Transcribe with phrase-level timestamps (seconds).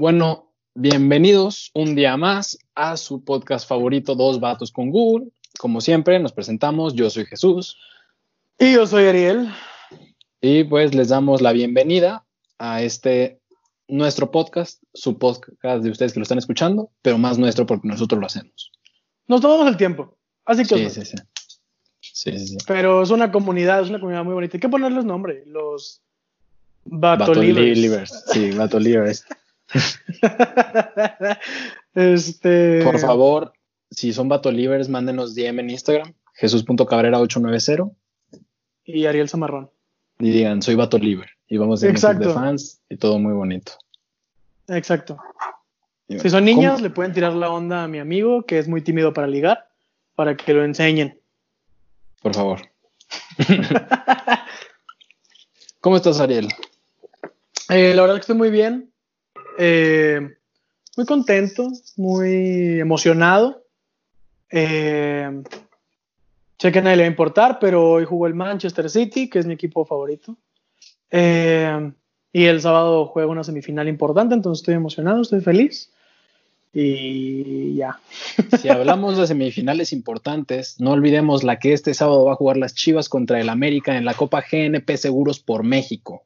[0.00, 5.28] Bueno, bienvenidos un día más a su podcast favorito, Dos Vatos con Google.
[5.58, 6.94] Como siempre, nos presentamos.
[6.94, 7.76] Yo soy Jesús.
[8.58, 9.50] Y yo soy Ariel.
[10.40, 12.24] Y pues les damos la bienvenida
[12.58, 13.42] a este
[13.88, 18.18] nuestro podcast, su podcast de ustedes que lo están escuchando, pero más nuestro porque nosotros
[18.18, 18.72] lo hacemos.
[19.26, 20.16] Nos tomamos el tiempo.
[20.46, 20.88] Así que.
[20.88, 21.16] Sí, sí, sí.
[22.00, 22.56] Sí, sí, sí.
[22.66, 24.56] Pero es una comunidad, es una comunidad muy bonita.
[24.56, 25.42] Hay que ponerles nombre.
[25.44, 26.00] Los
[26.86, 28.24] Batolivers.
[28.32, 29.26] Sí, Batolivers.
[31.94, 32.82] este.
[32.84, 33.52] Por favor,
[33.90, 37.92] si son Batolivers, mándenos DM en Instagram, jesús.cabrera890
[38.84, 39.70] Y Ariel Zamarrón.
[40.18, 41.28] y digan, soy Batoliver.
[41.48, 43.72] Y vamos a club de fans y todo muy bonito.
[44.68, 45.18] Exacto.
[46.08, 48.82] Si son niñas, ¿cómo- le pueden tirar la onda a mi amigo, que es muy
[48.82, 49.68] tímido para ligar,
[50.14, 51.20] para que lo enseñen.
[52.22, 52.60] Por favor.
[55.80, 56.48] ¿Cómo estás, Ariel?
[57.68, 58.92] Eh, la verdad que estoy muy bien.
[59.62, 60.20] Eh,
[60.96, 63.62] muy contento, muy emocionado.
[64.50, 65.42] Eh,
[66.58, 69.44] sé que nadie le va a importar, pero hoy jugó el Manchester City, que es
[69.44, 70.38] mi equipo favorito.
[71.10, 71.92] Eh,
[72.32, 75.92] y el sábado juega una semifinal importante, entonces estoy emocionado, estoy feliz.
[76.72, 78.00] Y ya.
[78.58, 82.74] Si hablamos de semifinales importantes, no olvidemos la que este sábado va a jugar las
[82.74, 86.24] Chivas contra el América en la Copa GNP Seguros por México.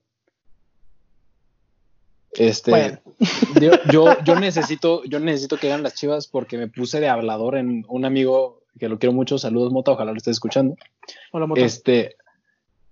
[2.37, 2.99] Este, Bueno.
[3.61, 7.57] yo, yo, yo necesito, yo necesito que ganen las Chivas porque me puse de hablador
[7.57, 9.39] en un amigo que lo quiero mucho.
[9.39, 10.77] Saludos, Mota, ojalá lo estés escuchando.
[11.33, 11.61] Hola, Moto.
[11.61, 12.17] Este,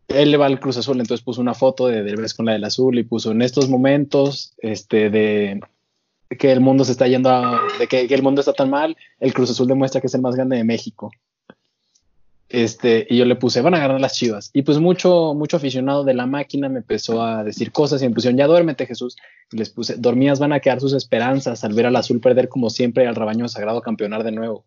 [0.09, 2.65] él le va al Cruz Azul, entonces puso una foto de Derbez con la del
[2.65, 5.61] azul y puso en estos momentos este, de
[6.39, 8.97] que el mundo se está yendo a, de que, que el mundo está tan mal,
[9.21, 11.11] el Cruz Azul demuestra que es el más grande de México.
[12.53, 14.51] Este, y yo le puse, van a ganar las chivas.
[14.53, 18.15] Y pues mucho, mucho aficionado de la máquina me empezó a decir cosas y me
[18.15, 19.17] pusieron, ya duérmete Jesús.
[19.51, 22.69] Y les puse, dormidas van a quedar sus esperanzas al ver al azul perder como
[22.69, 24.67] siempre y al rebaño sagrado campeonar de nuevo.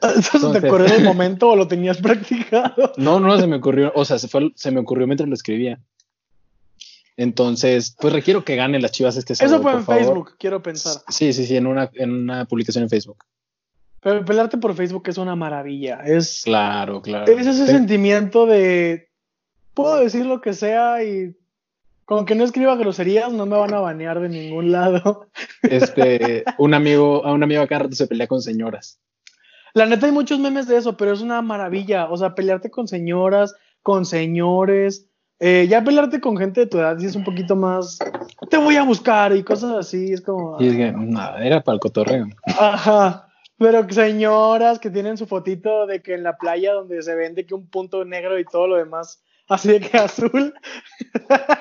[0.00, 2.92] ¿Eso te entonces- ocurrió en el momento o lo tenías practicado?
[2.96, 5.78] No, no, se me ocurrió, o sea, se, fue, se me ocurrió mientras lo escribía.
[7.18, 9.56] Entonces, pues requiero que gane las chivas este sábado.
[9.56, 10.02] Eso fue por en favor.
[10.02, 11.02] Facebook, quiero pensar.
[11.08, 13.24] Sí, sí, sí, en una, en una publicación en Facebook.
[14.06, 15.96] Pero pelearte por Facebook es una maravilla.
[16.04, 17.24] Es, Claro, claro.
[17.32, 19.08] es ese Te- sentimiento de
[19.74, 21.34] puedo decir lo que sea y
[22.04, 25.26] con que no escriba groserías no me van a banear de ningún lado.
[25.64, 29.00] Este, un amigo, a un amigo acá rato se pelea con señoras.
[29.74, 32.08] La neta hay muchos memes de eso, pero es una maravilla.
[32.08, 35.08] O sea, pelearte con señoras, con señores.
[35.40, 37.98] eh, ya pelearte con gente de tu edad sí es un poquito más.
[38.50, 40.12] Te voy a buscar y cosas así.
[40.12, 40.58] Es como.
[40.62, 40.94] Y es que,
[41.42, 42.28] era para el cotorreo.
[42.56, 43.25] Ajá.
[43.58, 47.54] Pero señoras que tienen su fotito de que en la playa donde se vende que
[47.54, 50.52] un punto negro y todo lo demás así de que azul.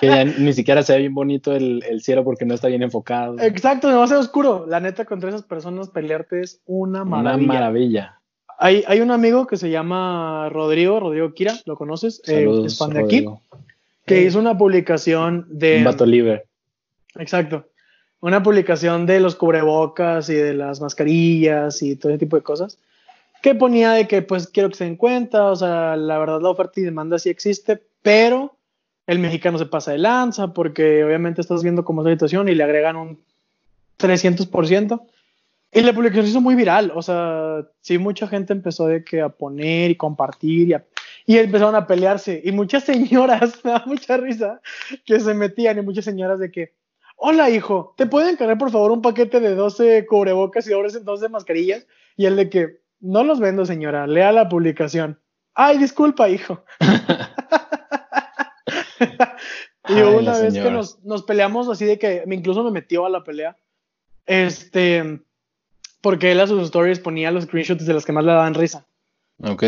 [0.01, 2.83] Que ya ni siquiera se ve bien bonito el, el cielo porque no está bien
[2.83, 3.39] enfocado.
[3.39, 4.65] Exacto, demasiado oscuro.
[4.67, 7.47] La neta, contra esas personas pelearte es una Una maravilla.
[7.47, 8.19] maravilla.
[8.57, 12.21] Hay, hay un amigo que se llama Rodrigo, Rodrigo Kira, ¿lo conoces?
[12.25, 13.41] Eh, Saludos, es fan de aquí, Rodrigo.
[14.05, 15.77] que hizo una publicación de...
[15.79, 16.45] Un vato libre.
[17.17, 17.67] Exacto.
[18.21, 22.79] Una publicación de los cubrebocas y de las mascarillas y todo ese tipo de cosas.
[23.41, 26.49] Que ponía de que, pues, quiero que se den cuenta, o sea, la verdad, la
[26.49, 28.57] oferta y demanda sí existe, pero
[29.05, 32.55] el mexicano se pasa de lanza porque obviamente estás viendo cómo es la situación y
[32.55, 33.19] le agregan un
[33.99, 35.01] 300%.
[35.71, 39.21] Y la publicación se hizo muy viral, o sea, sí, mucha gente empezó de que
[39.21, 40.85] a poner y compartir y, a-
[41.25, 42.41] y empezaron a pelearse.
[42.45, 44.61] Y muchas señoras, me da mucha risa,
[45.05, 46.73] que se metían y muchas señoras de que,
[47.15, 51.29] hola hijo, ¿te pueden encargar por favor un paquete de 12 cubrebocas y ahora 12
[51.29, 51.87] mascarillas?
[52.17, 55.19] Y el de que, no los vendo señora, lea la publicación.
[55.53, 56.63] Ay, disculpa hijo.
[59.87, 63.09] y Ay, una vez que nos, nos peleamos así de que incluso me metió a
[63.09, 63.57] la pelea.
[64.25, 65.21] Este,
[66.01, 68.87] porque él a sus stories ponía los screenshots de las que más le daban risa.
[69.43, 69.63] Ok.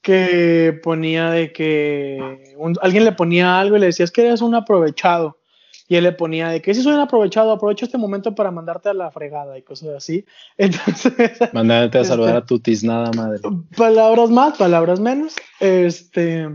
[0.00, 4.42] Que ponía de que un- alguien le ponía algo y le decía, es que eres
[4.42, 5.38] un aprovechado.
[5.86, 8.88] Y él le ponía de que si soy un aprovechado, aprovecho este momento para mandarte
[8.88, 10.24] a la fregada y cosas así.
[10.56, 13.40] Entonces, Mándate a Este- saludar a tu tiznada madre.
[13.76, 15.36] palabras más, palabras menos.
[15.60, 16.48] Este.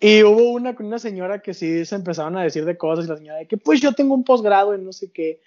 [0.00, 3.08] Y hubo una con una señora que sí se empezaron a decir de cosas y
[3.08, 5.40] la señora de que pues yo tengo un posgrado en no sé qué.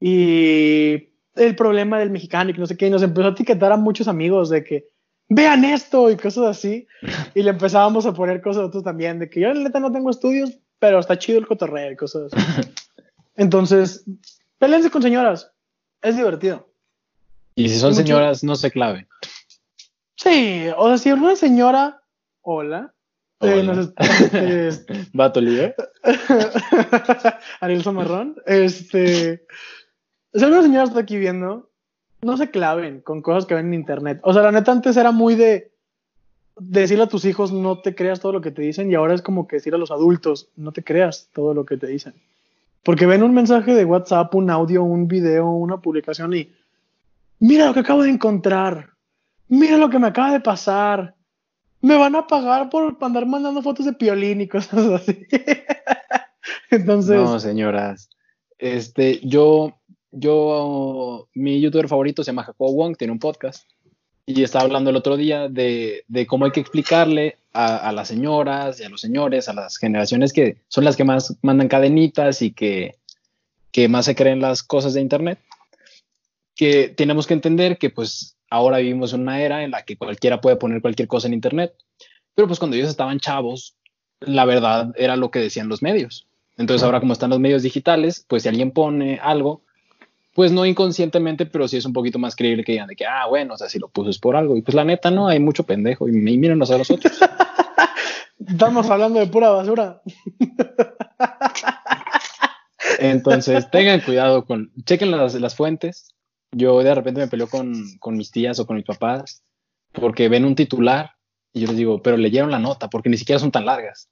[0.00, 2.86] Y el problema del mexicano y que no sé qué.
[2.86, 4.88] Y nos empezó a etiquetar a muchos amigos de que
[5.28, 6.86] vean esto y cosas así.
[7.34, 10.08] Y le empezábamos a poner cosas otros también de que yo la neta no tengo
[10.08, 12.70] estudios, pero está chido el cotorreo y cosas así.
[13.36, 14.04] Entonces,
[14.58, 15.50] pelense con señoras.
[16.02, 16.68] Es divertido.
[17.54, 19.08] Y si son Mucho- señoras, no se clave.
[20.16, 22.02] Sí, o sea, si una señora,
[22.42, 22.94] hola,
[23.40, 23.74] eh, Hola.
[23.74, 23.92] nos
[24.32, 25.74] es- Vato libre.
[27.60, 29.46] Ariel Zamarrón, este,
[30.34, 31.70] si alguna señora está aquí viendo,
[32.22, 34.20] no se claven con cosas que ven en internet.
[34.24, 35.72] O sea, la neta antes era muy de
[36.60, 39.22] decirle a tus hijos no te creas todo lo que te dicen y ahora es
[39.22, 42.14] como que decir a los adultos no te creas todo lo que te dicen.
[42.82, 46.52] Porque ven un mensaje de WhatsApp, un audio, un video, una publicación y
[47.38, 48.90] mira lo que acabo de encontrar,
[49.48, 51.14] mira lo que me acaba de pasar,
[51.80, 55.26] me van a pagar por andar mandando fotos de piolín y cosas así.
[56.70, 57.16] Entonces...
[57.16, 58.10] No, señoras.
[58.58, 59.78] Este, yo,
[60.10, 63.68] yo, mi youtuber favorito se llama Jacob Wong, tiene un podcast
[64.30, 68.84] y estaba hablando el otro día de, cómo hay que explicarle a, las señoras y
[68.84, 72.96] a los señores, a las generaciones que son las que más mandan cadenitas y que,
[73.72, 75.38] que más se creen las cosas de Internet,
[76.54, 80.42] que tenemos que entender que pues ahora vivimos en una era en la que cualquiera
[80.42, 81.72] puede poner cualquier cosa en Internet,
[82.34, 83.78] pero pues cuando ellos estaban chavos,
[84.20, 86.28] la verdad era lo que decían los medios.
[86.58, 89.62] Entonces ahora como están los medios digitales, pues si alguien pone algo,
[90.38, 93.26] pues no inconscientemente, pero sí es un poquito más creíble que digan de que, ah,
[93.26, 94.56] bueno, o sea, si lo puso es por algo.
[94.56, 96.08] Y pues la neta, no, hay mucho pendejo.
[96.08, 97.18] Y, y mírenos a nosotros.
[98.46, 100.00] Estamos hablando de pura basura.
[103.00, 106.14] Entonces, tengan cuidado con, chequen las, las fuentes.
[106.52, 109.42] Yo de repente me peleo con, con mis tías o con mis papás
[109.90, 111.16] porque ven un titular
[111.52, 114.08] y yo les digo, pero leyeron la nota porque ni siquiera son tan largas.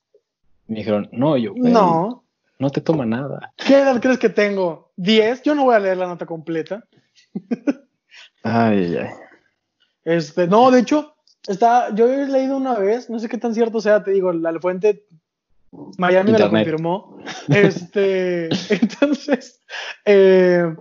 [0.67, 2.25] Me dijeron, no, yo, no,
[2.59, 3.53] no te toma nada.
[3.57, 4.93] ¿Qué edad crees que tengo?
[4.97, 5.43] ¿10?
[5.43, 6.85] Yo no voy a leer la nota completa.
[8.43, 9.11] ay, ay.
[10.05, 11.17] Este, no, de hecho,
[11.47, 14.59] está, yo he leído una vez, no sé qué tan cierto sea, te digo, la
[14.61, 15.07] fuente
[15.99, 16.53] Miami Internet.
[16.53, 17.19] me lo confirmó.
[17.49, 19.61] Este, entonces,
[20.05, 20.75] eh,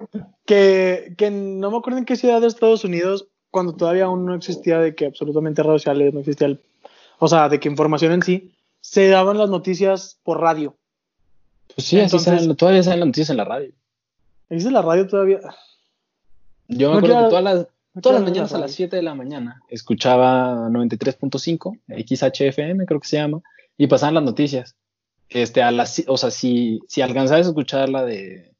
[0.45, 4.35] que, que no me acuerdo en qué ciudad de Estados Unidos, cuando todavía aún no
[4.35, 6.61] existía de que absolutamente redes sociales, no existía el,
[7.19, 10.77] o sea, de que información en sí, se daban las noticias por radio.
[11.73, 13.71] Pues sí, Entonces, así salen, todavía salen las noticias en la radio.
[14.49, 15.39] ¿Existe la radio todavía?
[16.67, 19.01] Yo me no acuerdo que todas las, no todas las mañanas a las 7 de
[19.01, 23.41] la mañana escuchaba 93.5, XHFM creo que se llama,
[23.77, 24.75] y pasaban las noticias.
[25.29, 28.53] Este, a las, o sea, si, si alcanzabas a escuchar la de,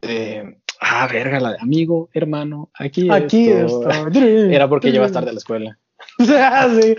[0.00, 5.32] de, ah, verga, la de amigo, hermano, aquí, aquí esto, era porque llevas tarde a
[5.32, 5.78] la escuela.
[6.18, 6.96] sí.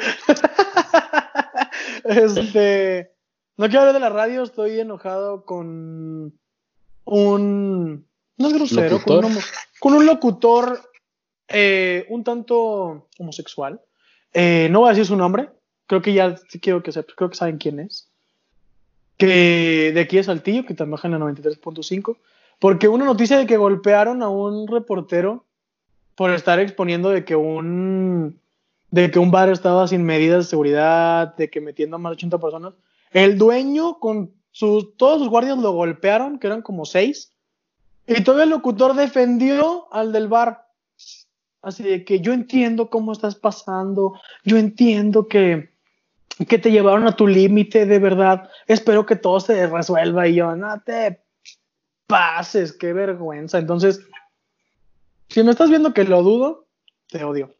[2.03, 3.12] este,
[3.57, 6.33] no quiero hablar de la radio, estoy enojado con
[7.05, 8.05] un,
[8.37, 9.37] no es grosero, con un,
[9.79, 10.81] con un, locutor
[11.47, 13.81] eh, un tanto homosexual.
[14.33, 15.49] Eh, no voy a decir su nombre,
[15.87, 18.07] creo que ya quiero que sepan, creo que saben quién es.
[19.17, 22.17] Que de aquí es Saltillo, que trabaja en la 93.5,
[22.59, 25.45] porque una noticia de que golpearon a un reportero
[26.15, 28.39] por estar exponiendo de que un
[28.91, 32.15] de que un bar estaba sin medidas de seguridad, de que metiendo a más de
[32.15, 32.73] 80 personas.
[33.13, 37.31] El dueño con sus, todos sus guardias lo golpearon, que eran como seis,
[38.05, 40.67] y todo el locutor defendió al del bar.
[41.61, 45.71] Así de que yo entiendo cómo estás pasando, yo entiendo que,
[46.47, 48.49] que te llevaron a tu límite, de verdad.
[48.67, 50.27] Espero que todo se resuelva.
[50.27, 51.23] Y yo, no te
[52.05, 53.59] pases, qué vergüenza.
[53.59, 54.01] Entonces,
[55.29, 56.65] si me estás viendo que lo dudo,
[57.07, 57.55] te odio.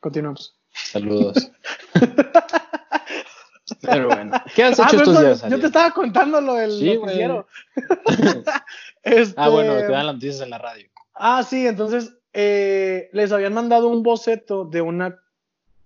[0.00, 0.56] Continuamos.
[0.72, 1.52] Saludos.
[3.80, 5.50] Pero bueno, ¿qué has Ah, hecho pero estos días?
[5.50, 7.46] yo te estaba contando lo del Sí, noticiero.
[9.02, 10.88] Este, Ah, bueno, te dan las noticias en la radio.
[11.14, 15.18] Ah, sí, entonces eh, les habían mandado un boceto de una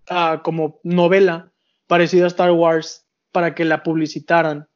[0.09, 1.53] ah, como novela
[1.87, 4.69] parecida a Star Wars para que la publicitaran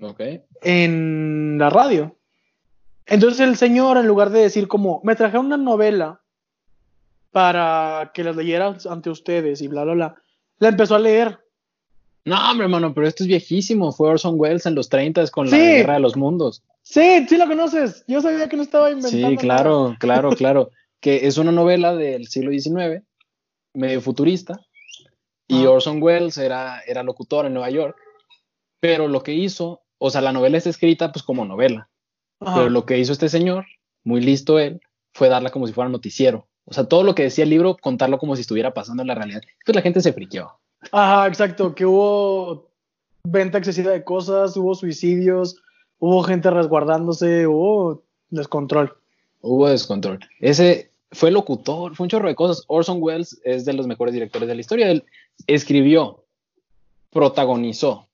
[0.00, 0.20] Ok.
[0.62, 2.18] en la radio.
[3.06, 6.22] Entonces el señor, en lugar de decir como, me traje una novela
[7.30, 10.14] para que las leyera ante ustedes y bla, bla, bla,
[10.58, 11.38] la empezó a leer.
[12.24, 13.92] No, hombre, hermano, pero esto es viejísimo.
[13.92, 15.56] Fue Orson Welles en los 30 con la.
[15.56, 16.62] Guerra de los Mundos.
[16.82, 18.04] Sí, sí la conoces.
[18.06, 19.16] Yo sabía que no estaba inventando.
[19.16, 19.36] Sí, nada.
[19.36, 20.70] claro, claro, claro.
[21.00, 23.02] Que es una novela del siglo XIX,
[23.74, 24.60] medio futurista.
[25.48, 25.70] Y Ah.
[25.70, 27.96] Orson Welles era, era locutor en Nueva York.
[28.80, 31.88] Pero lo que hizo, o sea, la novela está escrita pues como novela.
[32.40, 32.54] Ajá.
[32.56, 33.66] Pero lo que hizo este señor,
[34.04, 34.80] muy listo él,
[35.12, 36.48] fue darla como si fuera noticiero.
[36.64, 39.14] O sea, todo lo que decía el libro, contarlo como si estuviera pasando en la
[39.16, 39.42] realidad.
[39.58, 40.60] Entonces la gente se friqueó.
[40.90, 42.68] Ajá, exacto, que hubo
[43.24, 45.62] venta excesiva de cosas, hubo suicidios,
[45.98, 48.94] hubo gente resguardándose, hubo descontrol.
[49.40, 50.18] Hubo descontrol.
[50.40, 52.64] Ese fue locutor, fue un chorro de cosas.
[52.66, 54.90] Orson Welles es de los mejores directores de la historia.
[54.90, 55.04] Él
[55.46, 56.24] escribió,
[57.10, 58.08] protagonizó,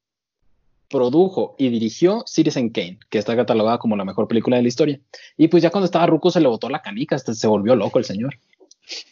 [0.88, 5.00] produjo y dirigió Citizen Kane, que está catalogada como la mejor película de la historia.
[5.36, 8.04] Y pues ya cuando estaba Ruco se le botó la canica, se volvió loco el
[8.04, 8.34] señor.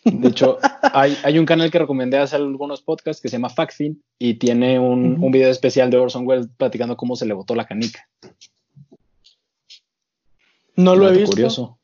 [0.04, 0.58] De hecho,
[0.92, 4.78] hay, hay un canal que recomendé hace algunos podcasts que se llama Factfin y tiene
[4.78, 8.08] un, un video especial de Orson Welles platicando cómo se le botó la canica.
[10.76, 11.30] No lo he visto.
[11.30, 11.78] curioso.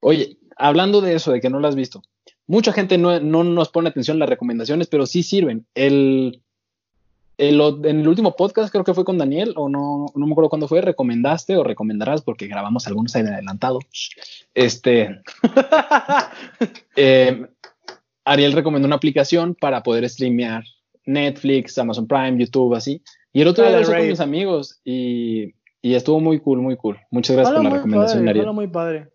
[0.00, 2.02] Oye, hablando de eso, de que no lo has visto,
[2.46, 5.66] mucha gente no, no nos pone atención a las recomendaciones, pero sí sirven.
[5.74, 6.42] El,
[7.38, 10.50] el, en el último podcast, creo que fue con Daniel, o no, no me acuerdo
[10.50, 13.78] cuándo fue, recomendaste o recomendarás, porque grabamos algunos ahí adelantado.
[14.54, 15.20] Este.
[16.96, 17.46] eh,
[18.24, 20.64] Ariel recomendó una aplicación para poder streamear
[21.06, 23.02] Netflix, Amazon Prime, YouTube, así.
[23.32, 26.76] Y el otro día lo hice con mis amigos y, y, estuvo muy cool, muy
[26.76, 26.98] cool.
[27.12, 28.52] Muchas gracias por la recomendación, padre, Ariel.
[28.52, 29.08] muy padre.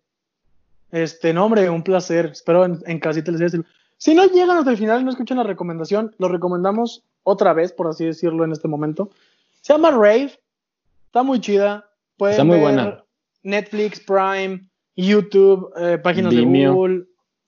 [0.90, 2.30] Este, nombre, un placer.
[2.32, 3.64] Espero en, en casita les decir.
[3.98, 7.72] Si no llegan hasta el final y no escuchan la recomendación, lo recomendamos otra vez,
[7.72, 9.10] por así decirlo, en este momento.
[9.60, 10.38] Se llama Rave.
[11.06, 11.90] Está muy chida.
[12.16, 13.04] Pueden Está muy ver buena.
[13.42, 14.60] Netflix, Prime,
[14.96, 16.70] YouTube, eh, páginas Vimeo.
[16.70, 17.04] de Google.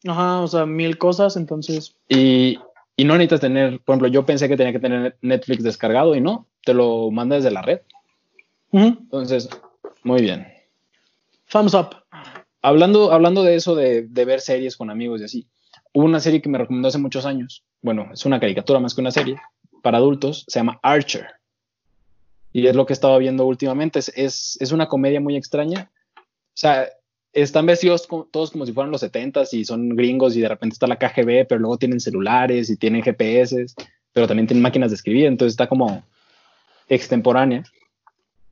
[0.08, 1.36] Ajá, o sea, mil cosas.
[1.36, 2.58] Entonces, Y,
[2.96, 6.20] y no necesitas tener, por ejemplo, yo pensé que tenía que tener Netflix descargado y
[6.20, 7.80] no, te lo manda desde la red.
[8.72, 9.48] Entonces,
[10.02, 10.46] muy bien.
[11.50, 11.90] thumbs up.
[12.62, 15.46] Hablando, hablando de eso, de, de ver series con amigos y así,
[15.92, 17.64] hubo una serie que me recomendó hace muchos años.
[17.80, 19.36] Bueno, es una caricatura más que una serie
[19.82, 21.26] para adultos, se llama Archer.
[22.52, 23.98] Y es lo que he estado viendo últimamente.
[23.98, 25.90] Es, es, es una comedia muy extraña.
[26.16, 26.88] O sea,
[27.42, 30.86] están vestidos todos como si fueran los 70s y son gringos y de repente está
[30.86, 33.66] la KGB, pero luego tienen celulares y tienen GPS,
[34.14, 36.02] pero también tienen máquinas de escribir, entonces está como
[36.88, 37.64] extemporánea.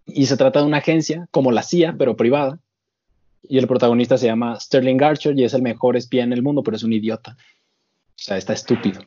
[0.05, 2.59] Y se trata de una agencia como la CIA, pero privada.
[3.43, 6.63] Y el protagonista se llama Sterling Archer y es el mejor espía en el mundo,
[6.63, 7.39] pero es un idiota.
[7.39, 9.01] O sea, está estúpido.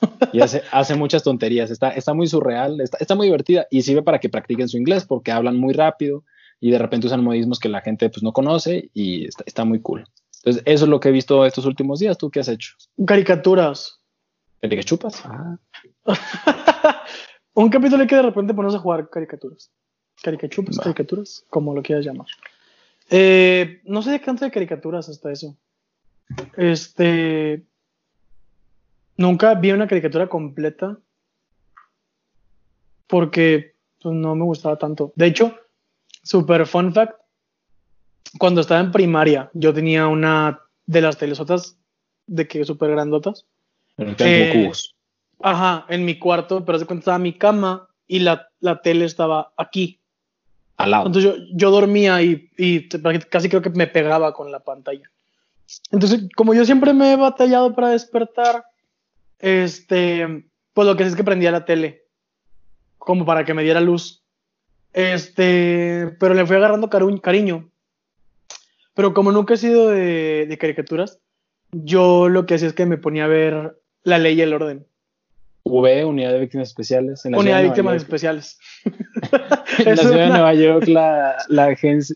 [0.32, 1.70] Y hace, hace muchas tonterías.
[1.70, 5.04] Está, está muy surreal, está, está muy divertida y sirve para que practiquen su inglés
[5.04, 6.24] porque hablan muy rápido
[6.60, 9.80] y de repente usan modismos que la gente pues no conoce y está, está muy
[9.80, 10.04] cool.
[10.38, 12.16] Entonces, eso es lo que he visto estos últimos días.
[12.16, 12.74] ¿Tú qué has hecho?
[13.06, 14.00] Caricaturas.
[14.60, 15.22] ¿El que chupas?
[15.24, 15.58] Ah.
[17.54, 19.70] un capítulo que de repente pones a jugar caricaturas.
[20.22, 22.26] Caricachupas, caricaturas, como lo quieras llamar.
[23.08, 25.56] Eh, no sé de tanto de caricaturas hasta eso.
[26.56, 27.64] Este.
[29.20, 30.96] Nunca vi una caricatura completa.
[33.06, 35.12] Porque pues, no me gustaba tanto.
[35.14, 35.54] De hecho,
[36.22, 37.20] super fun fact.
[38.38, 41.76] Cuando estaba en primaria, yo tenía una de las telesotas
[42.26, 43.44] de que super grandotas.
[43.98, 44.94] Eh, cubos.
[45.42, 49.52] Ajá, en mi cuarto, pero se cuenta estaba mi cama y la, la tele estaba
[49.58, 50.00] aquí.
[50.78, 51.06] Al lado.
[51.08, 52.48] Entonces yo, yo dormía y,
[53.28, 55.10] casi creo que me pegaba con la pantalla.
[55.90, 58.64] Entonces, como yo siempre me he batallado para despertar,
[59.40, 62.04] este, pues lo que es que prendía la tele,
[62.98, 64.24] como para que me diera luz.
[64.92, 67.70] Este, pero le fui agarrando cariño.
[68.94, 71.20] Pero como nunca he sido de, de caricaturas,
[71.72, 74.86] yo lo que hacía es que me ponía a ver La Ley y el Orden.
[75.64, 77.24] V, Unidad de Víctimas Especiales.
[77.24, 78.02] En la Unidad de víctimas York.
[78.04, 78.58] especiales.
[79.78, 82.14] En la ciudad de Nueva York, la, la agencia,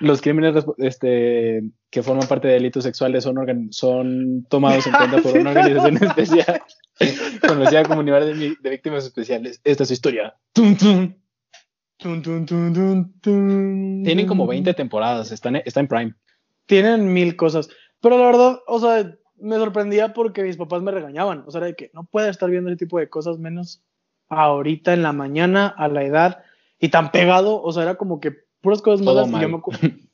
[0.00, 5.18] los crímenes este, que forman parte de delitos sexuales son, organ- son tomados en cuenta
[5.22, 6.62] por una organización especial
[7.46, 9.60] conocida como Unidad de, Víctimas Especiales.
[9.64, 10.34] Esta es su historia.
[10.54, 11.14] Tum, tum.
[11.98, 14.02] Tun.
[14.04, 16.14] Tienen como 20 temporadas, están, está en Prime.
[16.66, 17.68] Tienen mil cosas.
[18.00, 21.44] Pero la verdad, o sea, me sorprendía porque mis papás me regañaban.
[21.46, 23.82] O sea, era de que no puede estar viendo ese tipo de cosas menos
[24.28, 26.42] ahorita en la mañana, a la edad,
[26.78, 27.62] y tan pegado.
[27.62, 29.28] O sea, era como que puras cosas Todo malas.
[29.28, 29.42] y mal.
[29.42, 29.60] Yo me,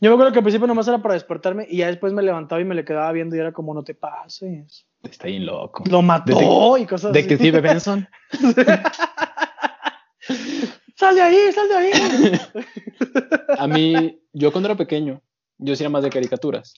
[0.01, 2.61] yo me acuerdo que al principio nomás era para despertarme y ya después me levantaba
[2.61, 4.85] y me le quedaba viendo y era como, no te pases.
[5.05, 5.85] Está bien loco.
[5.89, 7.23] Lo mató y cosas así.
[7.23, 8.09] Detective Benson.
[10.97, 11.93] ¡Sal de ahí, sal de ahí!
[13.59, 15.23] A mí, yo cuando era pequeño,
[15.57, 16.75] yo sí era más de caricaturas.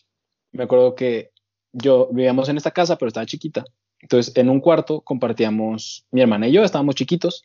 [0.52, 1.32] Me acuerdo que
[1.72, 3.64] yo vivíamos en esta casa, pero estaba chiquita.
[4.00, 7.44] Entonces, en un cuarto compartíamos, mi hermana y yo estábamos chiquitos,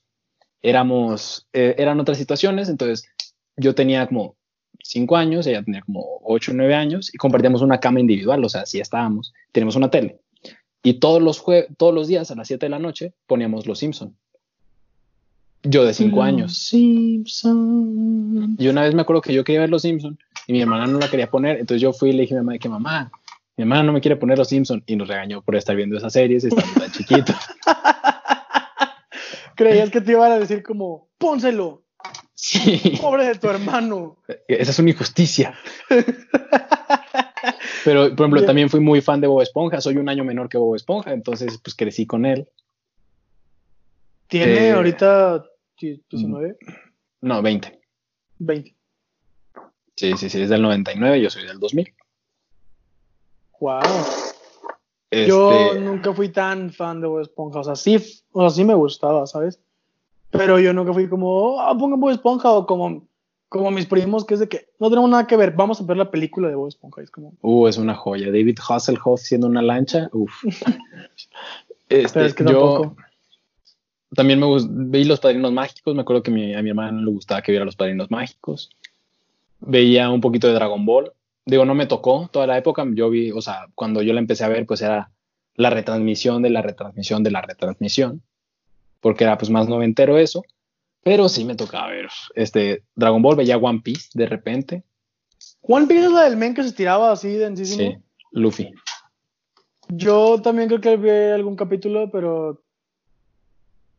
[0.62, 3.08] éramos, eh, eran otras situaciones, entonces
[3.58, 4.36] yo tenía como
[4.82, 8.50] cinco años, ella tenía como ocho o nueve años y compartíamos una cama individual, o
[8.50, 10.20] sea, así estábamos, tenemos una tele.
[10.84, 13.80] Y todos los, jue- todos los días a las 7 de la noche poníamos Los
[13.80, 14.16] Simpson.
[15.64, 16.56] Yo de cinco años.
[16.58, 18.56] Simpson.
[18.58, 20.18] Y una vez me acuerdo que yo quería ver Los Simpson
[20.48, 22.46] y mi hermana no la quería poner, entonces yo fui y le dije a mi
[22.46, 23.12] mamá que mamá,
[23.58, 26.14] mi hermana no me quiere poner Los Simpson y nos regañó por estar viendo esas
[26.14, 27.34] series y estando tan chiquito.
[29.56, 31.84] Creías que te iban a decir como, pónselo,
[32.40, 34.18] Sí, pobre de tu hermano.
[34.48, 35.58] esa es una injusticia.
[37.84, 38.46] Pero, por ejemplo, Bien.
[38.46, 41.58] también fui muy fan de Bob Esponja, soy un año menor que Bob Esponja, entonces
[41.64, 42.48] pues crecí con él.
[44.28, 45.46] Tiene Eh, ahorita
[45.80, 46.58] 19,
[47.22, 47.80] No, 20.
[48.40, 48.76] 20.
[49.96, 51.92] Sí, sí, sí, es del 99, yo soy del 2000.
[53.60, 53.80] Wow.
[55.10, 57.60] Este, Yo nunca fui tan fan de Bob Esponja.
[57.60, 57.98] O sea, sí,
[58.32, 59.60] o sea, sí me gustaba, ¿sabes?
[60.32, 63.06] Pero yo nunca fui como, ah, pongan Bob Esponja o como
[63.50, 65.96] como mis primos, que es de que no tenemos nada que ver, vamos a ver
[65.96, 67.02] la película de Bob Esponja.
[67.02, 68.26] Es como, Uh, es una joya.
[68.26, 70.10] David Hasselhoff siendo una lancha.
[70.12, 70.44] Uf.
[71.88, 72.94] Este, pero es que yo
[74.14, 74.48] también me
[74.90, 75.96] vi Los Padrinos Mágicos.
[75.96, 78.70] Me acuerdo que mi- a mi hermana no le gustaba que viera Los Padrinos Mágicos.
[79.62, 81.14] Veía un poquito de Dragon Ball.
[81.48, 82.86] Digo, no me tocó toda la época.
[82.94, 85.12] Yo vi, o sea, cuando yo la empecé a ver, pues era
[85.56, 88.22] la retransmisión de la retransmisión de la retransmisión.
[89.00, 90.44] Porque era pues más noventero eso.
[91.04, 93.38] Pero sí me tocaba ver este Dragon Ball.
[93.38, 94.84] Veía One Piece de repente.
[95.62, 97.92] One Piece es la del men que se estiraba así densísimo.
[97.92, 97.98] Sí,
[98.32, 98.72] Luffy.
[99.90, 102.62] Yo también creo que vi algún capítulo, pero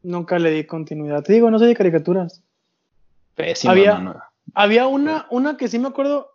[0.03, 1.23] nunca le di continuidad.
[1.23, 2.43] Te digo, no sé de caricaturas.
[3.35, 4.21] Pésimo, Había- no, no.
[4.55, 6.31] Había una, una que sí me acuerdo.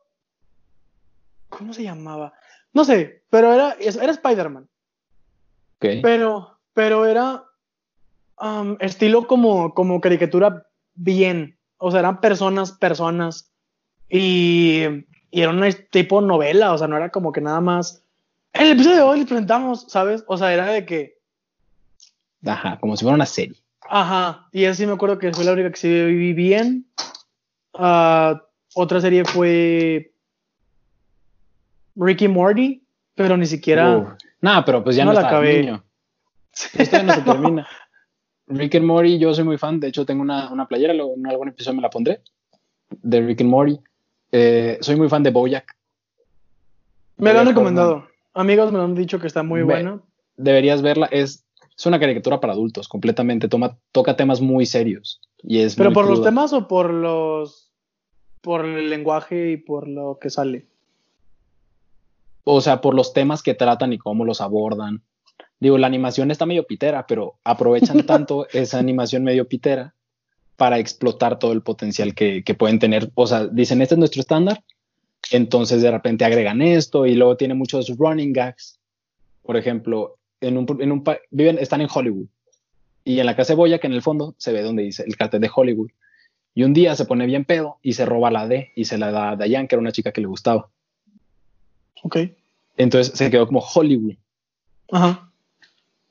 [1.58, 2.34] ¿Cómo se llamaba?
[2.74, 4.68] No sé, pero era, era Spider-Man.
[5.78, 5.86] Ok.
[6.02, 7.44] Pero, pero era
[8.42, 11.58] um, estilo como, como caricatura bien.
[11.78, 13.52] O sea, eran personas, personas.
[14.10, 14.84] Y,
[15.32, 16.74] y era una tipo novela.
[16.74, 18.04] O sea, no era como que nada más.
[18.54, 20.24] En el episodio de hoy les presentamos, ¿sabes?
[20.28, 21.18] O sea, era de que.
[22.46, 23.58] Ajá, como si fuera una serie.
[23.82, 24.48] Ajá.
[24.52, 26.88] Y así me acuerdo que fue la única que sí viví bien.
[27.74, 28.42] Ah,
[28.74, 30.13] otra serie fue.
[31.96, 32.84] Ricky Morty.
[33.16, 33.98] Pero ni siquiera.
[33.98, 34.08] Uf.
[34.42, 35.60] Nah, pero pues ya No no, la está acabé.
[35.62, 35.84] niño.
[36.78, 37.68] Esto no se termina.
[38.48, 39.80] Rick and Morty, yo soy muy fan.
[39.80, 42.22] De hecho, tengo una, una playera, luego en algún episodio me la pondré.
[42.90, 43.80] De Rick and Morty.
[44.32, 45.76] Eh, soy muy fan de Bojack.
[47.18, 48.08] me lo han recomendado.
[48.34, 50.02] Amigos me lo han dicho que está muy buena.
[50.36, 51.06] Deberías verla.
[51.12, 51.46] Es,
[51.78, 53.48] es una caricatura para adultos, completamente.
[53.48, 55.22] Toma, toca temas muy serios.
[55.44, 57.72] Y es ¿Pero muy por los temas o por los.
[58.42, 60.68] por el lenguaje y por lo que sale?
[62.44, 65.04] O sea, por los temas que tratan y cómo los abordan.
[65.60, 69.96] Digo, la animación está medio pitera, pero aprovechan tanto esa animación medio pitera
[70.58, 73.12] para explotar todo el potencial que, que pueden tener.
[73.16, 74.64] O sea, dicen, este es nuestro estándar,
[75.32, 78.80] entonces de repente agregan esto y luego tiene muchos running gags.
[79.42, 82.28] Por ejemplo, en un, en un viven, están en Hollywood
[83.04, 85.16] y en la casa de Boya, que en el fondo se ve donde dice el
[85.16, 85.92] cartel de Hollywood.
[86.56, 89.12] Y un día se pone bien pedo y se roba la D y se la
[89.12, 90.70] da a Diane, que era una chica que le gustaba.
[92.04, 92.18] Ok.
[92.78, 94.16] Entonces se quedó como Hollywood
[94.92, 95.32] Ajá.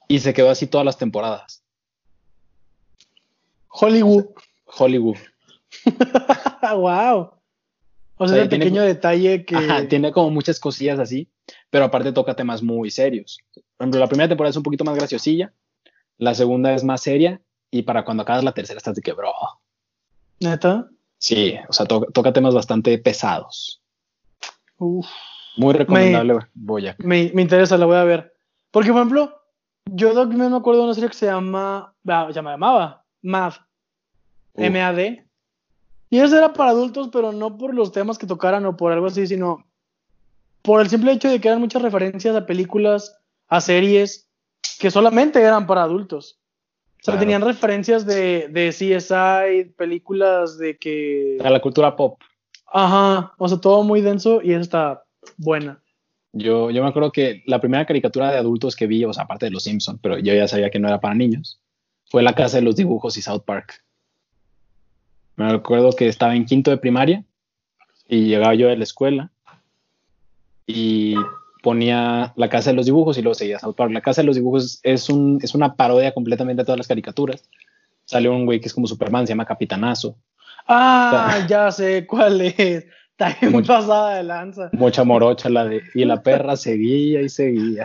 [0.08, 1.62] y se quedó así todas las temporadas.
[3.68, 4.26] Hollywood.
[4.66, 5.16] Hollywood.
[6.74, 7.30] wow.
[8.16, 9.56] O sea, tiene- pequeño detalle que.
[9.56, 11.28] Ajá, tiene como muchas cosillas así,
[11.70, 13.38] pero aparte toca temas muy serios.
[13.54, 15.52] Por ejemplo, la primera temporada es un poquito más graciosilla,
[16.18, 19.32] la segunda es más seria y para cuando acabas la tercera estás de que, bro.
[20.40, 20.88] Neta.
[21.18, 23.80] Sí, o sea, to- toca temas bastante pesados.
[24.78, 25.06] Uf.
[25.56, 26.98] Muy recomendable, Boyac.
[27.04, 28.32] Me, me interesa, la voy a ver.
[28.70, 29.38] Porque, por ejemplo,
[29.86, 31.94] yo Doc me acuerdo de una serie que se llama.
[32.08, 33.52] ah, Se llamaba MAD.
[34.54, 34.64] Uf.
[34.64, 35.26] M-A-D.
[36.10, 39.06] Y esa era para adultos, pero no por los temas que tocaran o por algo
[39.06, 39.64] así, sino
[40.62, 44.28] por el simple hecho de que eran muchas referencias a películas, a series
[44.78, 46.38] que solamente eran para adultos.
[47.00, 47.20] O sea, Claro.
[47.20, 51.38] tenían referencias de, de CSI, películas de que.
[51.42, 52.20] A la cultura pop.
[52.74, 55.04] Ajá, o sea, todo muy denso y esa está
[55.36, 55.80] buena.
[56.32, 59.46] Yo, yo me acuerdo que la primera caricatura de adultos que vi, o sea, aparte
[59.46, 61.60] de Los Simpson, pero yo ya sabía que no era para niños,
[62.06, 63.84] fue La Casa de los Dibujos y South Park.
[65.36, 67.24] Me acuerdo que estaba en quinto de primaria
[68.08, 69.30] y llegaba yo de la escuela
[70.66, 71.14] y
[71.62, 73.92] ponía La Casa de los Dibujos y luego seguía South Park.
[73.92, 77.44] La Casa de los Dibujos es, un, es una parodia completamente de todas las caricaturas.
[78.04, 80.16] Sale un güey que es como Superman, se llama Capitanazo.
[80.66, 82.86] Ah, ya sé cuál es.
[83.12, 83.74] Está bien Mucho.
[83.74, 84.70] pasada de lanza.
[84.72, 85.82] Mucha morocha la de...
[85.94, 87.84] Y la perra seguía y seguía.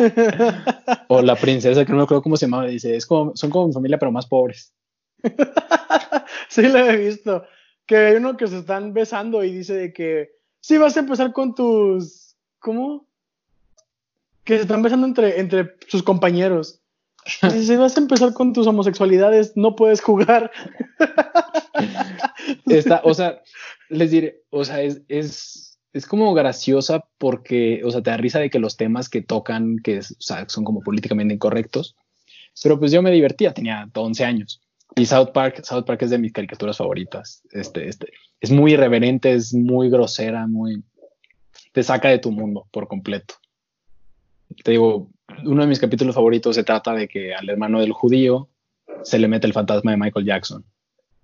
[1.10, 3.68] O la princesa, que no me acuerdo cómo se llamaba, dice, es como, son como
[3.68, 4.74] mi familia, pero más pobres.
[6.50, 7.46] sí, lo he visto.
[7.86, 11.34] Que hay uno que se están besando y dice de que sí vas a empezar
[11.34, 12.36] con tus.
[12.60, 13.06] ¿Cómo?
[14.44, 16.82] Que se están besando entre, entre sus compañeros.
[17.42, 20.52] Dice, si vas a empezar con tus homosexualidades, no puedes jugar.
[22.66, 23.42] Está, o sea,
[23.89, 28.39] les diré, o sea, es, es, es como graciosa porque, o sea, te da risa
[28.39, 31.95] de que los temas que tocan, que es- o sea, son como políticamente incorrectos,
[32.62, 34.62] pero pues yo me divertía, tenía 11 años.
[34.95, 37.43] Y South Park, South Park es de mis caricaturas favoritas.
[37.52, 40.84] Este, este, es muy irreverente, es muy grosera, muy,
[41.71, 43.36] te saca de tu mundo por completo.
[44.63, 45.10] Te digo,
[45.43, 48.50] uno de mis capítulos favoritos se trata de que al hermano del judío
[49.04, 50.65] se le mete el fantasma de Michael Jackson.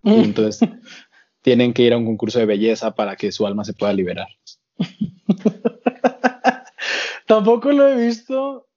[0.04, 0.60] Y entonces
[1.44, 4.30] tienen que ir a un concurso de belleza para que su alma se pueda liberar.
[7.28, 8.68] Tampoco lo he visto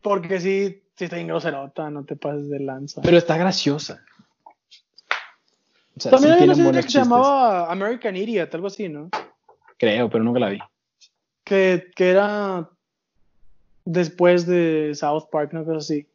[0.00, 3.02] porque sí, sí está en groserota, no te pases de lanza.
[3.02, 4.02] Pero está graciosa.
[5.96, 9.10] O sea, También sí había una serie que se llamaba American Idiot, algo así, ¿no?
[9.76, 10.58] Creo, pero nunca la vi.
[11.44, 12.70] Que, que era
[13.84, 16.06] después de South Park, una cosa así.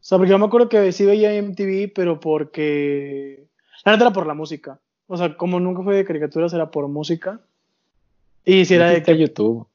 [0.00, 3.46] O sea, porque yo me acuerdo que sí veía MTV, pero porque...
[3.84, 4.80] La neta era por la música.
[5.06, 7.40] O sea, como nunca fue de caricaturas, era por música.
[8.44, 9.16] Y si era de que...
[9.16, 9.66] YouTube.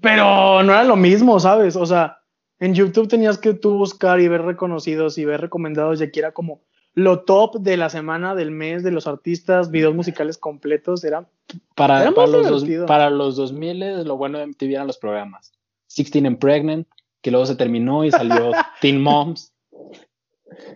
[0.00, 1.76] Pero no era lo mismo, ¿sabes?
[1.76, 2.18] O sea,
[2.58, 6.32] en YouTube tenías que tú buscar y ver reconocidos y ver recomendados, y aquí era
[6.32, 6.60] como
[6.94, 11.28] lo top de la semana, del mes, de los artistas, videos musicales completos, era...
[11.74, 14.98] Para, Era para más los dos, para los 2000 lo bueno de MTV eran los
[14.98, 15.52] programas.
[15.94, 16.88] 16 and Pregnant,
[17.20, 19.52] que luego se terminó y salió Teen Moms,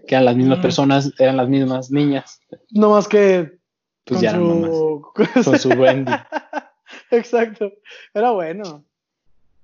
[0.07, 0.63] que eran las mismas Mm.
[0.63, 3.59] personas, eran las mismas niñas, No más que...
[4.05, 5.03] pues con ya eran mamás, su...
[5.45, 6.13] con su Wendy.
[7.11, 7.73] Exacto,
[8.15, 8.85] era bueno.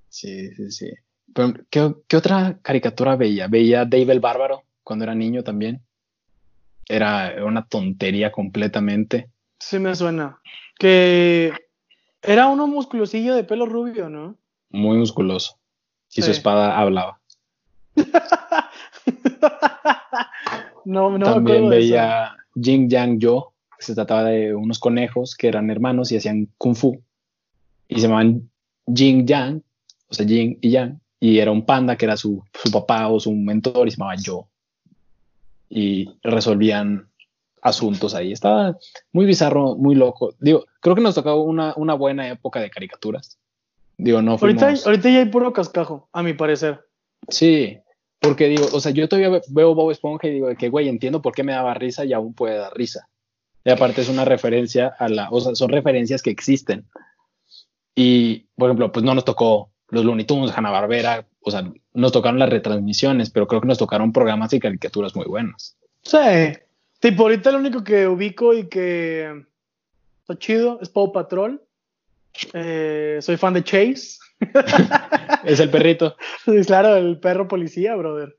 [0.09, 0.91] Sí, sí, sí.
[1.35, 3.47] Pero, ¿qué, qué otra caricatura veía?
[3.49, 5.83] Veía Dave el Bárbaro cuando era niño también.
[6.89, 9.29] Era una tontería completamente.
[9.59, 10.41] Sí me suena.
[10.79, 11.53] Que
[12.23, 14.37] era uno musculosillo de pelo rubio, ¿no?
[14.71, 15.59] Muy musculoso.
[16.15, 17.21] Y su espada hablaba.
[20.85, 21.69] no, no me También eso.
[21.69, 26.49] veía Jing Yang Yo, que se trataba de unos conejos que eran hermanos y hacían
[26.59, 27.01] kung fu.
[27.89, 28.51] Y se llamaban
[28.93, 29.63] Jing Yang,
[30.09, 31.01] o sea, Jing y Yang.
[31.21, 34.17] Y era un panda que era su, su papá o su mentor y se llamaba
[34.17, 34.49] Yo.
[35.69, 37.09] Y resolvían
[37.63, 38.33] asuntos ahí.
[38.33, 38.77] Estaba
[39.13, 40.35] muy bizarro, muy loco.
[40.39, 43.39] Digo, creo que nos tocó una, una buena época de caricaturas.
[43.99, 44.63] Digo, no fuimos...
[44.63, 46.85] Ahorita, ahorita ya hay puro cascajo, a mi parecer.
[47.29, 47.79] Sí,
[48.27, 51.23] porque digo, o sea, yo todavía ve- veo Bob Esponja y digo que, güey, entiendo
[51.23, 53.09] por qué me daba risa y aún puede dar risa.
[53.65, 56.85] Y aparte es una referencia a la, o sea, son referencias que existen.
[57.95, 62.39] Y, por ejemplo, pues no nos tocó los Looney Tunes, Hanna-Barbera, o sea, nos tocaron
[62.39, 65.77] las retransmisiones, pero creo que nos tocaron programas y caricaturas muy buenos.
[66.03, 66.19] Sí.
[67.01, 69.45] Tipo, ahorita lo único que ubico y que
[70.21, 71.63] está chido es Paw Patrol.
[72.53, 74.19] Eh, soy fan de Chase.
[75.45, 76.17] Es el perrito.
[76.45, 78.37] Sí, claro, el perro policía, brother.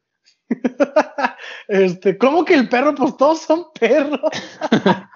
[1.67, 2.95] Este, ¿cómo que el perro?
[2.95, 4.21] Pues todos son perros.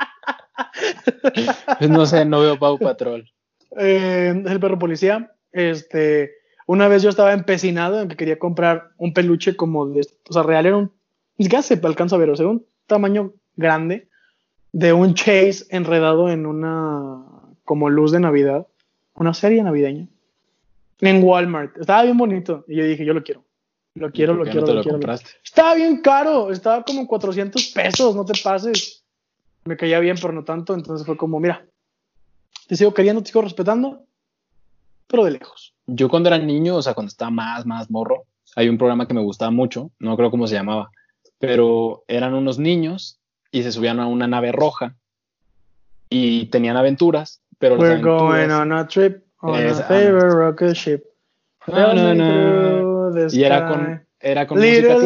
[1.79, 3.29] Pues no sé, no veo Pau Patrol.
[3.77, 5.31] Eh, el perro policía.
[5.51, 6.31] Este,
[6.67, 10.43] una vez yo estaba empecinado en que quería comprar un peluche como de, o sea,
[10.43, 10.91] real era un,
[11.37, 14.07] siquiera se alcanza a ver, o sea, un tamaño grande
[14.71, 17.25] de un Chase enredado en una
[17.65, 18.67] como luz de Navidad,
[19.15, 20.07] una serie navideña
[21.01, 21.77] en Walmart.
[21.77, 23.43] Estaba bien bonito y yo dije, yo lo quiero.
[23.95, 24.95] Lo quiero, lo ¿Por qué quiero, no te lo lo quiero.
[24.99, 25.29] compraste?
[25.43, 29.03] Estaba bien caro, estaba como 400 pesos, no te pases.
[29.65, 31.65] Me caía bien, pero no tanto, entonces fue como, mira,
[32.67, 34.05] te sigo queriendo, te sigo respetando,
[35.07, 35.75] pero de lejos.
[35.87, 38.23] Yo cuando era niño, o sea, cuando estaba más, más morro,
[38.55, 40.89] hay un programa que me gustaba mucho, no creo cómo se llamaba,
[41.37, 43.19] pero eran unos niños
[43.51, 44.95] y se subían a una nave roja
[46.09, 50.75] y tenían aventuras, pero las We're going aventuras- on a trip on a favorite rocket
[50.75, 51.03] ship.
[51.67, 53.29] No, no, no.
[53.31, 55.01] Y era con, era con Little música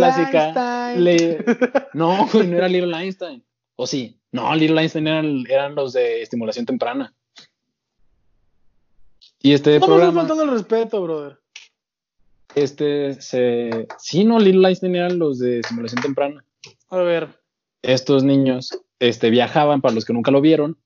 [0.54, 0.96] clásica.
[0.96, 1.44] Le-
[1.94, 3.44] no, güey, no era Little Einstein.
[3.76, 4.20] ¿O sí?
[4.32, 7.14] No, Little Einstein eran, eran los de estimulación temprana.
[9.42, 11.38] Y este No me estás programa, faltando el respeto, brother.
[12.56, 13.88] este se...
[14.00, 16.44] Sí, no, Little Einstein eran los de estimulación temprana.
[16.90, 17.30] A ver,
[17.82, 20.78] estos niños este, viajaban, para los que nunca lo vieron,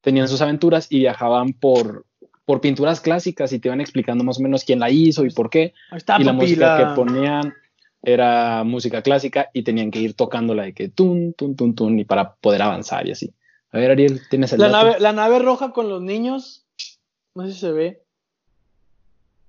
[0.00, 2.04] tenían sus aventuras y viajaban por,
[2.46, 5.50] por pinturas clásicas y te iban explicando más o menos quién la hizo y por
[5.50, 5.74] qué.
[5.90, 7.52] ahí está, y la música que ponían
[8.02, 12.04] era música clásica y tenían que ir tocándola de que tun, tun, tun, tun, y
[12.04, 13.34] para poder avanzar y así.
[13.72, 14.86] A ver, Ariel, ¿tienes el la, dato?
[14.86, 16.64] nave, la nave roja con los niños.
[17.34, 18.02] No sé si se ve.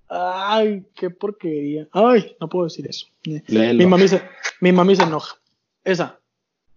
[0.10, 1.88] Ay, qué porquería.
[1.92, 3.08] Ay, no puedo decir eso.
[3.24, 3.78] Léelo.
[3.78, 4.22] Mi mami se,
[4.60, 5.38] mi mami se enoja.
[5.84, 6.20] Esa.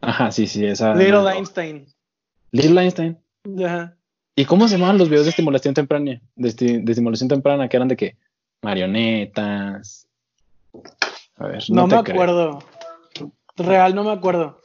[0.02, 0.94] Ajá, sí, sí, esa.
[0.94, 1.30] Little no.
[1.30, 1.86] Einstein.
[2.52, 3.18] Little Einstein.
[3.64, 3.96] Ajá.
[4.36, 6.20] ¿Y cómo se llamaban los videos de estimulación temprana?
[6.36, 8.16] De, esti- de estimulación temprana, que eran de que
[8.62, 10.06] marionetas.
[11.36, 12.14] A ver, No, no, me creo.
[12.14, 12.58] acuerdo.
[13.56, 14.62] Real, no me acuerdo.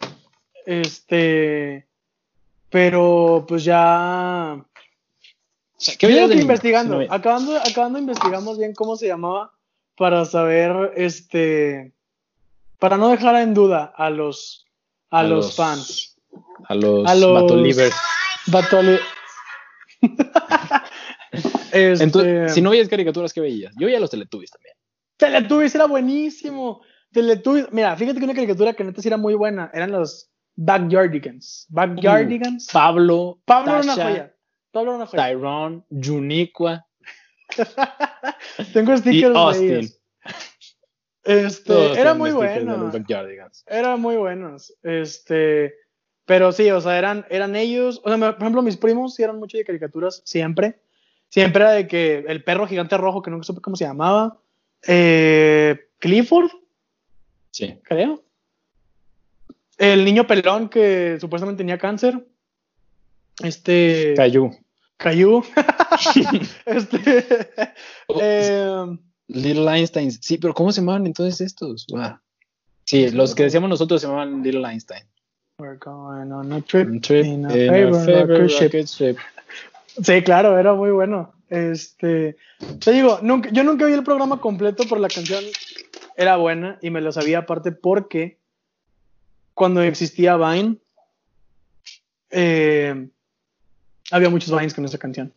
[0.65, 1.87] Este.
[2.69, 4.55] Pero pues ya.
[4.57, 4.65] O
[5.77, 7.01] sea, ¿qué videos que investigando.
[7.01, 9.51] No acabando, acabando investigamos bien cómo se llamaba
[9.97, 11.93] para saber este.
[12.79, 14.65] Para no dejar en duda a los
[15.09, 16.17] a, los, fans.
[16.65, 17.95] A los, A los- batolivers.
[21.71, 23.73] Este, Entonces, si no veías caricaturas, ¿qué veías?
[23.77, 24.75] Yo veía los Teletubbies también.
[25.17, 26.81] Teletubbies era buenísimo.
[27.11, 31.65] Teletubbies, mira, fíjate que una caricatura que neta sí era muy buena eran los Backyardigans.
[31.69, 32.69] Backyardigans.
[32.71, 34.35] Pablo, Pablo era una Tasha, joya.
[34.71, 35.27] Pablo era una joya.
[35.27, 36.85] Tyrone, Juniqua
[38.73, 39.71] Tengo y stickers de Austin.
[39.71, 40.01] ellos.
[41.23, 42.77] Este, Todos era muy de bueno.
[42.77, 43.63] los Backyardigans.
[43.67, 44.73] Eran muy buenos.
[44.83, 45.73] Este,
[46.25, 48.01] Pero sí, o sea, eran, eran ellos.
[48.03, 50.79] O sea, por ejemplo, mis primos sí eran mucho de caricaturas, siempre.
[51.29, 54.39] Siempre era de que el perro gigante rojo, que nunca supe cómo se llamaba.
[54.87, 56.49] eh, Clifford,
[57.51, 57.79] Sí.
[57.83, 58.23] creo.
[59.77, 62.25] El niño pelón que supuestamente tenía cáncer.
[63.43, 64.13] Este.
[64.15, 64.51] Cayu.
[64.97, 65.43] Caillou.
[66.65, 67.25] este.
[68.07, 70.11] Oh, eh, Little Einstein.
[70.11, 71.85] Sí, pero ¿cómo se llamaban entonces estos?
[71.89, 72.19] Wow.
[72.83, 75.03] Sí, los que decíamos nosotros se llamaban Little Einstein.
[75.57, 76.87] We're going on a trip.
[76.87, 78.73] Un trip in a in a favorite favorite rocket ship.
[78.73, 79.17] rocket ship.
[80.03, 81.33] Sí, claro, era muy bueno.
[81.49, 82.35] Este,
[82.83, 85.43] te digo, nunca, yo nunca vi el programa completo, pero la canción
[86.17, 88.37] era buena y me lo sabía aparte porque
[89.53, 90.77] cuando existía Vine,
[92.31, 93.07] eh,
[94.11, 95.31] había muchos Vines con esa canción.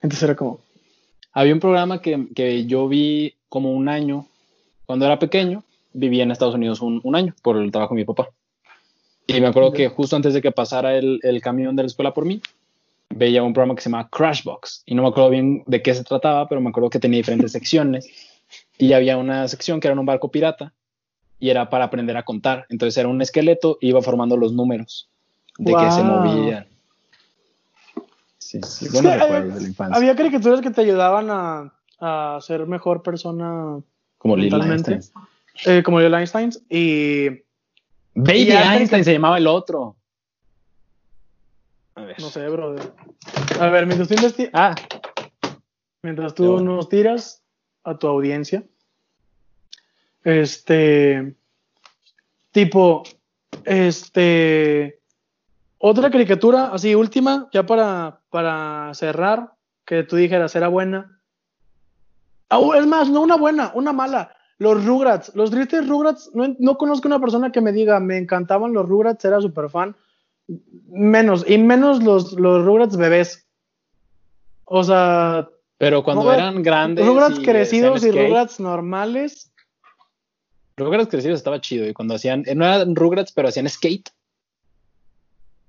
[0.00, 0.60] Entonces era como,
[1.32, 4.26] Había un programa que, que yo vi como un año,
[4.86, 8.04] cuando era pequeño, vivía en Estados Unidos un, un año por el trabajo de mi
[8.06, 8.28] papá.
[9.26, 12.14] Y me acuerdo que justo antes de que pasara el, el camión de la escuela
[12.14, 12.40] por mí,
[13.10, 14.82] veía un programa que se llamaba Crashbox.
[14.86, 17.52] Y no me acuerdo bien de qué se trataba, pero me acuerdo que tenía diferentes
[17.52, 18.08] secciones.
[18.78, 20.72] Y había una sección que era un barco pirata
[21.40, 22.66] y era para aprender a contar.
[22.68, 25.08] Entonces era un esqueleto y iba formando los números
[25.58, 26.10] de que se Wow.
[26.20, 26.66] movían.
[28.38, 29.96] Sí, sí, recuerdos había- de la infancia.
[29.96, 33.80] había caricaturas que te ayudaban a, a ser mejor persona
[34.18, 34.92] como mentalmente.
[34.94, 35.24] Einstein.
[35.66, 37.42] eh, como el Einstein y
[38.16, 39.96] Baby Einstein se llamaba el otro.
[41.94, 42.18] A ver.
[42.18, 42.92] no sé, brother.
[43.60, 44.74] A ver, mientras tú, Ah,
[46.02, 46.76] mientras tú bueno.
[46.76, 47.42] nos tiras
[47.84, 48.64] a tu audiencia,
[50.24, 51.36] este,
[52.52, 53.02] tipo,
[53.64, 55.00] este,
[55.78, 59.52] otra caricatura, así última, ya para, para cerrar,
[59.84, 61.20] que tú dijeras era buena.
[62.48, 64.35] Ah, es más, no una buena, una mala.
[64.58, 68.72] Los Rugrats, los tristes Rugrats, no, no conozco una persona que me diga, me encantaban
[68.72, 69.94] los Rugrats, era súper fan.
[70.88, 73.46] Menos, y menos los, los Rugrats bebés.
[74.64, 77.06] O sea, pero cuando Rugrats- eran grandes.
[77.06, 79.52] Rugrats y crecidos y Rugrats normales.
[80.78, 81.86] Rugrats crecidos estaba chido.
[81.86, 82.42] Y cuando hacían.
[82.46, 84.08] eh, No eran Rugrats, pero hacían skate.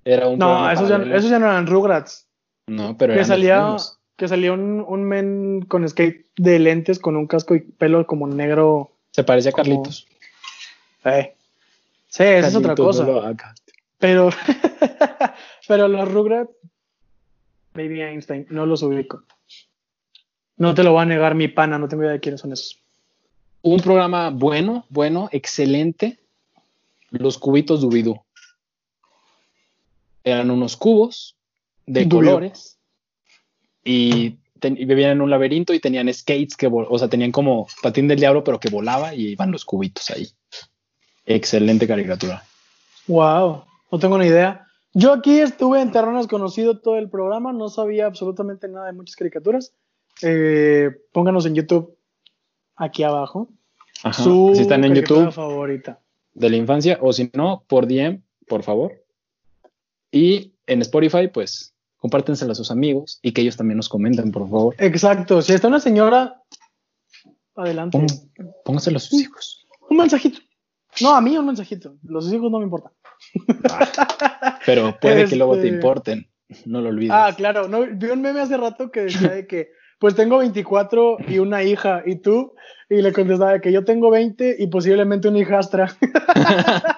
[0.06, 0.40] Era un.
[0.40, 2.28] No, esos ya, esos ya no eran Rugrats.
[2.68, 3.76] No, pero Que eran salía.
[4.18, 8.28] Que salía un, un men con skate de lentes con un casco y pelo como
[8.28, 8.92] negro.
[9.12, 10.08] Se parecía a como- Carlitos.
[11.06, 11.34] Eh.
[12.10, 13.06] Sí, esa es otra cosa.
[13.06, 13.36] no.
[14.00, 14.30] Pero,
[15.68, 16.52] pero los Rugrats,
[17.74, 19.24] Baby Einstein, no los ubico.
[20.58, 22.80] No te lo va a negar mi pana, no tengo idea de quiénes son esos.
[23.62, 26.20] Un programa bueno, bueno, excelente.
[27.12, 28.20] Los cubitos Dubidú.
[30.24, 31.36] Eran unos cubos
[31.86, 32.77] de colores
[33.88, 37.68] y, ten- y vivían en un laberinto y tenían skates que, o sea, tenían como
[37.82, 40.28] patín del diablo, pero que volaba y iban los cubitos ahí.
[41.26, 42.44] Excelente caricatura.
[43.08, 44.66] Wow, no tengo ni idea.
[44.94, 49.16] Yo aquí estuve en terreno desconocido todo el programa, no sabía absolutamente nada de muchas
[49.16, 49.74] caricaturas.
[50.22, 51.96] Eh, pónganos en YouTube
[52.76, 53.50] aquí abajo.
[54.04, 54.24] Ajá.
[54.24, 56.00] Su si están en YouTube favorita.
[56.34, 59.04] de la infancia o si no, por DM, por favor.
[60.12, 61.74] Y en Spotify, pues
[62.08, 64.76] compártensela a sus amigos y que ellos también nos comenten, por favor.
[64.80, 66.42] Exacto, si está una señora,
[67.56, 67.98] adelante.
[67.98, 69.68] Pon- Póngaselo a sus hijos.
[69.90, 70.40] Un mensajito.
[71.02, 71.96] No, a mí un mensajito.
[72.04, 72.92] Los hijos no me importan.
[74.66, 76.30] Pero puede que luego te Este- importen.
[76.66, 77.12] No lo olvides.
[77.14, 77.68] Ah, claro.
[77.68, 81.62] No, vi un meme hace rato que decía de que, pues tengo 24 y una
[81.64, 82.54] hija, ¿y tú?
[82.90, 85.96] Y le contestaba que yo tengo 20 y posiblemente una hijastra.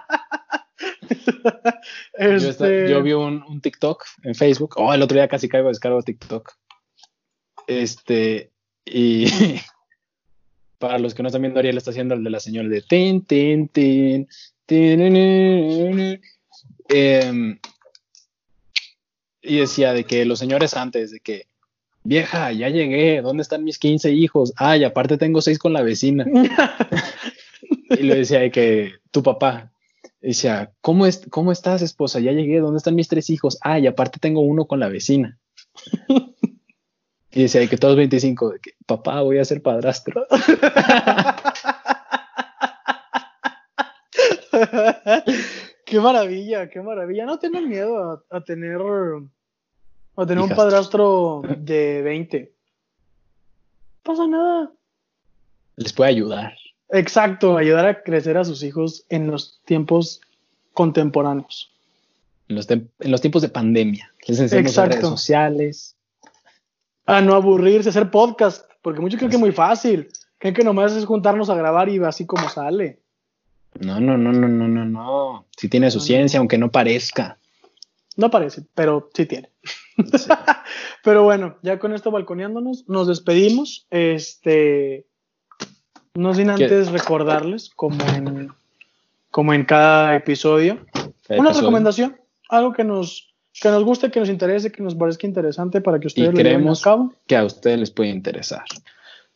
[2.19, 4.75] Yo, esta- Este, yo vi un, un TikTok en Facebook.
[4.77, 6.51] Oh, el otro día casi caigo descargo TikTok.
[7.67, 8.51] Este,
[8.85, 9.25] y
[10.79, 13.23] para los que no están viendo, Ariel está haciendo el de la señora de tin,
[13.25, 14.27] tin, tin,
[14.65, 16.21] tin, tin, tin, tin.
[16.89, 17.59] Em,
[19.41, 21.47] y decía de que los señores antes, de que
[22.03, 24.53] vieja, ya llegué, ¿dónde están mis 15 hijos?
[24.57, 26.25] Ay, aparte tengo seis con la vecina.
[27.91, 29.71] Y le decía de que tu papá.
[30.21, 32.19] Decía, ¿cómo, es, ¿cómo estás, esposa?
[32.19, 33.57] Ya llegué, ¿dónde están mis tres hijos?
[33.61, 35.37] Ah, y aparte tengo uno con la vecina.
[37.31, 40.25] Y decía de que todos 25, de que papá, voy a ser padrastro.
[45.85, 47.25] qué maravilla, qué maravilla.
[47.25, 48.81] No tengan miedo a, a tener,
[50.15, 52.39] a tener un padrastro de 20.
[52.41, 52.47] No
[54.01, 54.71] pasa nada.
[55.75, 56.55] Les puede ayudar.
[56.91, 60.21] Exacto, ayudar a crecer a sus hijos en los tiempos
[60.73, 61.71] contemporáneos.
[62.47, 64.11] En los, tem- en los tiempos de pandemia.
[64.27, 65.95] Les enseñamos en redes sociales.
[67.05, 70.09] A no aburrirse, hacer podcast, porque muchos creen que es muy fácil.
[70.39, 72.99] Creen que nomás es juntarnos a grabar y así como sale.
[73.79, 75.45] No, no, no, no, no, no, no.
[75.57, 76.41] Sí tiene su No, ciencia, no.
[76.41, 77.37] aunque no parezca.
[78.15, 79.49] No parece, pero sí tiene.
[81.03, 83.85] pero bueno, ya con esto balconeándonos, nos despedimos.
[83.91, 85.05] Este,
[86.19, 86.63] no sin ¿Qué?
[86.65, 88.49] antes recordarles, como en,
[89.31, 90.79] como en cada episodio,
[91.29, 95.81] una recomendación, algo que nos, que nos guste, que nos interese, que nos parezca interesante
[95.81, 97.13] para que ustedes Y lo lleven a cabo.
[97.27, 98.63] que a ustedes les puede interesar.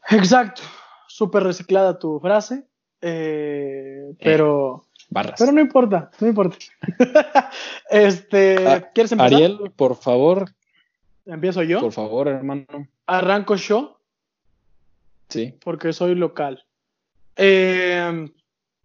[0.10, 0.62] Exacto,
[1.08, 2.63] súper reciclada tu frase,
[3.02, 5.36] eh, pero, Barras.
[5.38, 6.58] pero no importa, no importa.
[7.89, 9.34] este, Ah, ¿quieres empezar?
[9.34, 10.50] Ariel, por favor,
[11.26, 11.80] Empiezo yo.
[11.80, 12.65] por favor, hermano.
[13.06, 14.00] Arranco yo
[15.30, 16.63] Sí, porque soy local.
[17.36, 18.28] Eh,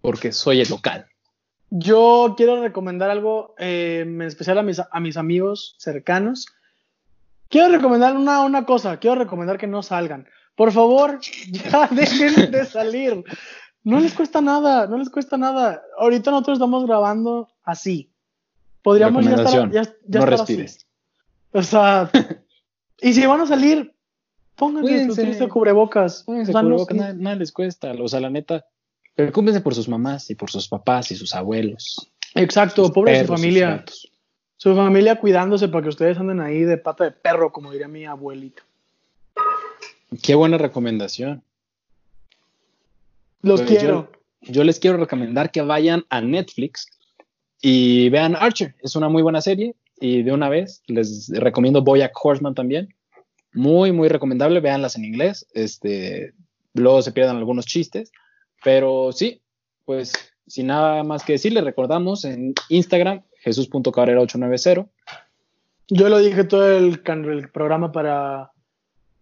[0.01, 1.07] porque soy el local.
[1.71, 6.47] yo quiero recomendar algo eh, en especial a mis, a mis amigos cercanos.
[7.49, 10.29] Quiero recomendar una, una cosa, quiero recomendar que no salgan.
[10.55, 13.25] Por favor, ya dejen de salir.
[13.85, 15.83] No les cuesta nada, no les cuesta nada.
[15.99, 18.13] Ahorita nosotros estamos grabando así.
[18.83, 20.77] Podríamos ya estar, ya, ya no estar respires.
[20.77, 20.87] así.
[21.53, 22.11] O sea,
[23.01, 23.95] y si van a salir,
[24.59, 26.25] pónganse su triste cubrebocas.
[26.25, 27.93] Pónganse no- cubrebocas, nada, nada les cuesta.
[27.93, 28.67] O sea, la neta,
[29.15, 32.11] preocúpense por sus mamás y por sus papás y sus abuelos.
[32.35, 33.85] Exacto, sus pobre su familia.
[34.57, 38.05] Su familia cuidándose para que ustedes anden ahí de pata de perro, como diría mi
[38.05, 38.63] abuelita.
[40.23, 41.43] Qué buena recomendación.
[43.43, 44.11] Los quiero.
[44.43, 46.87] Yo, yo les quiero recomendar que vayan a Netflix
[47.61, 48.75] y vean Archer.
[48.81, 52.93] Es una muy buena serie y de una vez les recomiendo Boyack Horseman también.
[53.59, 54.61] Muy, muy recomendable.
[54.61, 55.47] Véanlas en inglés.
[55.53, 56.33] Este,
[56.75, 58.13] luego se pierdan algunos chistes.
[58.63, 59.43] Pero sí,
[59.85, 60.13] pues
[60.47, 64.89] sin nada más que decir, les recordamos en Instagram, jesús.cabrera890
[65.89, 68.53] Yo lo dije todo el, el programa para,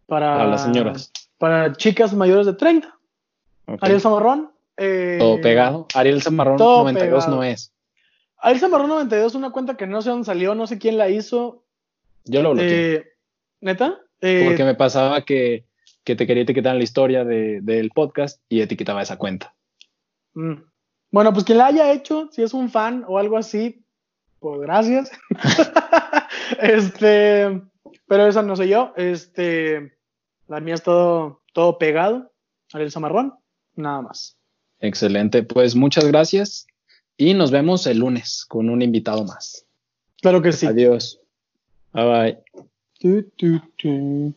[0.07, 0.37] para.
[0.37, 1.13] para las señoras.
[1.39, 2.95] Para chicas mayores de 30.
[3.69, 3.79] Ok.
[3.81, 4.51] Ariel Zamarrón.
[4.77, 5.87] eh, Todo pegado.
[5.95, 7.37] Ariel Zamarrón todo 92 pegado.
[7.37, 7.73] no es.
[8.39, 11.65] Ariel Zamarrón 92 una cuenta que no sé dónde salió, no sé quién la hizo.
[12.27, 12.95] Yo lo bloqueé.
[12.97, 13.05] Eh,
[13.63, 13.99] ¿Neta?
[14.21, 15.65] Eh, Porque me pasaba que,
[16.05, 19.55] que te quería etiquetar en la historia de- del podcast y etiquetaba esa cuenta.
[20.35, 20.55] mm.
[21.13, 23.83] Bueno, pues quien la haya hecho, si es un fan o algo así,
[24.41, 25.11] pues gracias.
[26.61, 27.63] este,
[28.07, 28.93] pero esa no soy yo.
[28.97, 29.97] Este,
[30.49, 32.33] la mía es todo, todo pegado.
[32.73, 33.35] Ariel Zamarrón,
[33.77, 34.37] nada más.
[34.81, 36.67] Excelente, pues muchas gracias
[37.17, 39.65] y nos vemos el lunes con un invitado más.
[40.21, 40.67] Claro que sí.
[40.67, 41.21] Adiós.
[41.93, 42.05] Bye
[42.53, 42.67] bye.
[43.01, 44.35] Tu, tu, tu.